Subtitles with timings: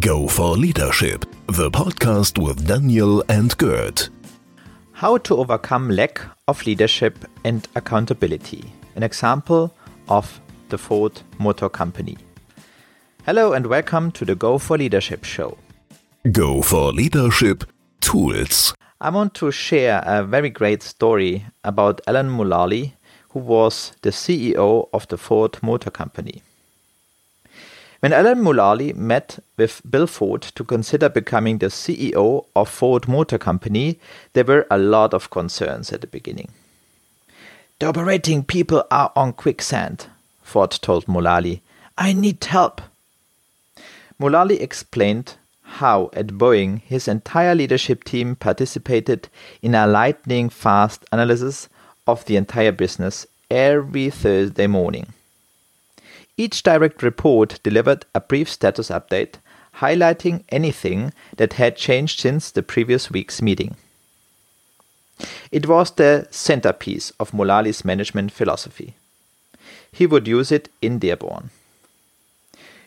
[0.00, 4.08] Go for Leadership, the podcast with Daniel and Gert.
[4.92, 8.72] How to overcome lack of leadership and accountability.
[8.96, 9.74] An example
[10.08, 10.40] of
[10.70, 12.16] the Ford Motor Company.
[13.26, 15.58] Hello and welcome to the Go for Leadership show.
[16.32, 17.64] Go for Leadership
[18.00, 18.72] Tools.
[19.02, 22.92] I want to share a very great story about Alan Mulally,
[23.30, 26.42] who was the CEO of the Ford Motor Company.
[28.00, 33.36] When Alan Mulally met with Bill Ford to consider becoming the CEO of Ford Motor
[33.36, 33.98] Company,
[34.32, 36.48] there were a lot of concerns at the beginning.
[37.78, 40.06] The operating people are on quicksand,
[40.42, 41.60] Ford told Mulally.
[41.98, 42.80] I need help.
[44.18, 49.28] Mulally explained how at Boeing his entire leadership team participated
[49.60, 51.68] in a lightning fast analysis
[52.06, 55.12] of the entire business every Thursday morning.
[56.36, 59.34] Each direct report delivered a brief status update,
[59.76, 63.76] highlighting anything that had changed since the previous week's meeting.
[65.50, 68.94] It was the centerpiece of Mulally's management philosophy.
[69.92, 71.50] He would use it in Dearborn.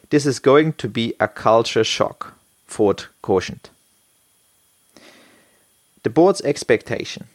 [0.10, 2.34] This is going to be a culture shock,
[2.66, 3.70] Ford cautioned.
[6.04, 7.28] The board's expectation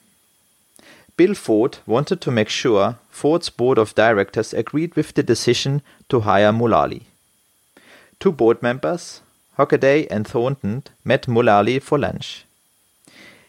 [1.18, 6.20] Bill Ford wanted to make sure Ford's board of directors agreed with the decision to
[6.20, 7.02] hire Mulally.
[8.20, 9.20] Two board members,
[9.58, 12.44] Hockaday and Thornton, met Mulally for lunch.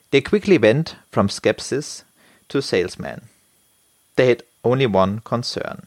[0.09, 2.01] They quickly went from skepsis
[2.47, 3.25] to salesman.
[4.15, 5.85] They had only one concern.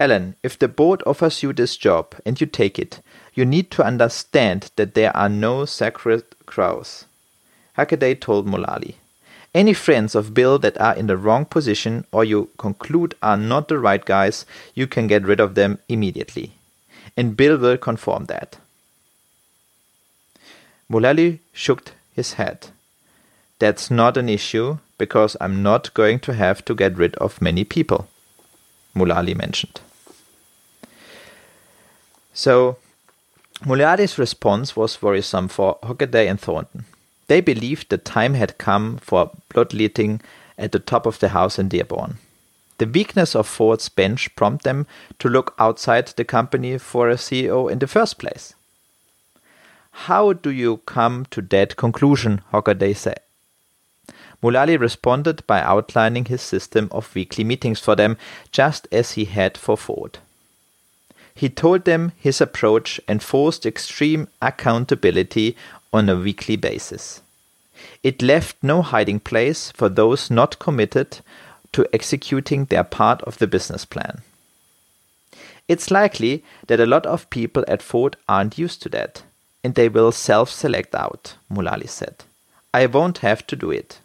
[0.00, 3.00] Alan, if the board offers you this job and you take it,
[3.34, 7.04] you need to understand that there are no sacred cows.
[7.76, 8.94] Hockaday told Mulally.
[9.54, 13.68] Any friends of Bill that are in the wrong position or you conclude are not
[13.68, 16.52] the right guys, you can get rid of them immediately.
[17.16, 18.56] And Bill will confirm that.
[20.90, 22.68] Mulally shook his head.
[23.58, 27.64] That's not an issue because I'm not going to have to get rid of many
[27.64, 28.08] people,
[28.96, 29.80] Mulally mentioned.
[32.32, 32.78] So,
[33.60, 36.86] Mulally's response was worrisome for Hockaday and Thornton.
[37.28, 40.20] They believed the time had come for bloodletting
[40.58, 42.18] at the top of the house in Dearborn.
[42.78, 44.86] The weakness of Ford's bench prompted them
[45.18, 48.54] to look outside the company for a CEO in the first place.
[49.92, 52.40] How do you come to that conclusion?
[52.52, 53.20] Hockaday said.
[54.42, 58.16] Mulally responded by outlining his system of weekly meetings for them,
[58.50, 60.18] just as he had for Ford.
[61.34, 65.56] He told them his approach enforced extreme accountability
[65.92, 67.20] on a weekly basis.
[68.02, 71.20] It left no hiding place for those not committed
[71.72, 74.22] to executing their part of the business plan.
[75.68, 79.22] It's likely that a lot of people at Ford aren't used to that,
[79.64, 82.24] and they will self select out, Mulally said.
[82.74, 83.98] I won't have to do it.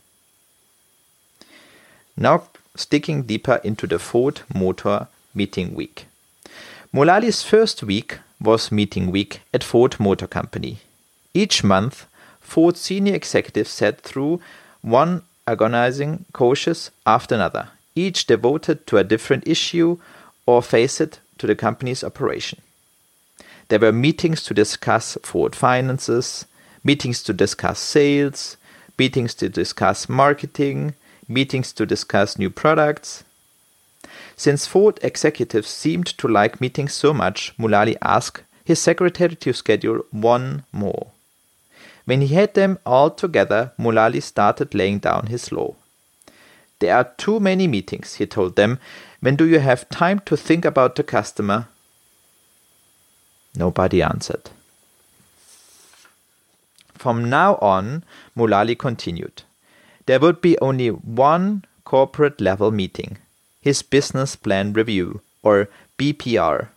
[2.16, 2.44] Now,
[2.76, 6.06] sticking deeper into the Ford Motor meeting week.
[6.94, 10.78] Mulally's first week was meeting week at Ford Motor Company.
[11.34, 12.06] Each month,
[12.40, 14.40] Ford senior executives sat through
[14.82, 19.98] one agonizing cautious after another, each devoted to a different issue
[20.46, 22.62] or facet to the company's operation.
[23.68, 26.46] There were meetings to discuss Ford finances,
[26.86, 28.56] meetings to discuss sales,
[28.98, 30.96] meetings to discuss marketing,
[31.28, 33.26] meetings to discuss new products.
[34.38, 40.02] Since Ford executives seemed to like meetings so much, Mulally asked his secretary to schedule
[40.12, 41.08] one more.
[42.06, 45.76] When he had them all together, Mulally started laying down his law.
[46.80, 48.80] There are too many meetings, he told them.
[49.20, 51.68] When do you have time to think about the customer?
[53.56, 54.52] Nobody answered.
[56.94, 58.04] From now on,
[58.38, 59.42] Mulally continued,
[60.06, 63.18] there would be only one corporate level meeting,
[63.62, 66.70] his business plan review, or BPR.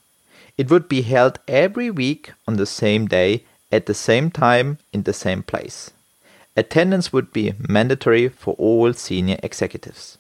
[0.57, 5.05] It would be held every week on the same day at the same time in
[5.05, 5.91] the same place.
[6.57, 10.19] Attendance would be mandatory for all senior executives.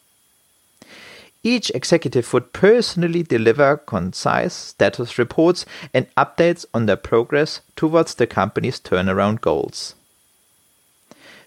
[1.42, 5.64] Each executive would personally deliver concise status reports
[5.94, 9.94] and updates on their progress towards the company's turnaround goals.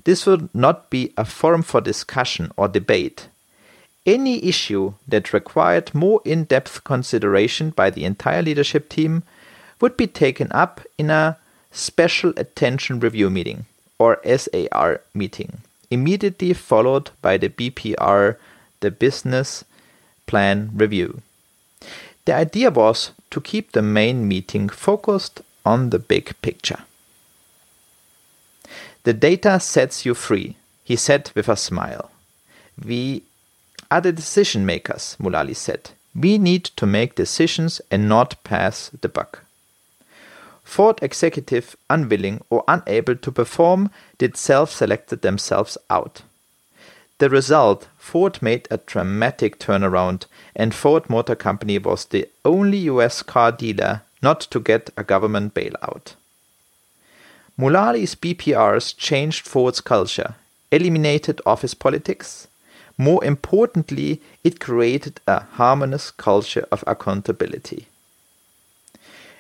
[0.03, 3.27] This would not be a forum for discussion or debate.
[4.05, 9.23] Any issue that required more in depth consideration by the entire leadership team
[9.79, 11.37] would be taken up in a
[11.71, 13.65] Special Attention Review Meeting,
[13.97, 18.35] or SAR meeting, immediately followed by the BPR,
[18.81, 19.63] the Business
[20.27, 21.21] Plan Review.
[22.25, 26.83] The idea was to keep the main meeting focused on the big picture.
[29.03, 32.11] The data sets you free, he said with a smile.
[32.83, 33.23] We
[33.99, 35.91] the decision makers, Mulally said.
[36.15, 39.43] We need to make decisions and not pass the buck.
[40.63, 46.21] Ford executive unwilling or unable to perform did self-selected themselves out.
[47.19, 50.25] The result, Ford made a dramatic turnaround
[50.55, 55.53] and Ford Motor Company was the only US car dealer not to get a government
[55.53, 56.15] bailout.
[57.59, 60.35] Mulally's BPRs changed Ford's culture,
[60.71, 62.47] eliminated office politics.
[62.97, 67.87] More importantly, it created a harmonious culture of accountability.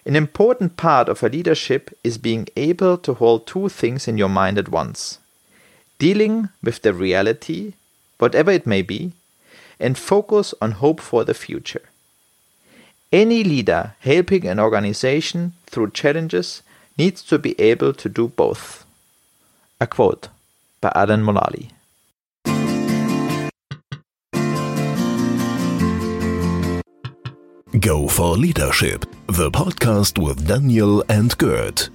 [0.05, 4.29] An important part of a leadership is being able to hold two things in your
[4.29, 5.19] mind at once
[5.99, 7.73] dealing with the reality,
[8.17, 9.13] whatever it may be,
[9.79, 11.83] and focus on hope for the future.
[13.11, 16.61] Any leader helping an organization through challenges
[16.97, 18.85] needs to be able to do both.
[19.79, 20.29] A quote
[20.81, 21.69] by Alan Mulally.
[27.83, 31.89] Go for Leadership, the podcast with Daniel and Gerd.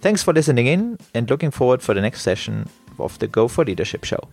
[0.00, 2.66] Thanks for listening in and looking forward for the next session
[2.98, 4.26] of the Go for Leadership show.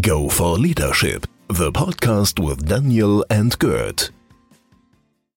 [0.00, 4.10] Go for Leadership, the podcast with Daniel and Gerd.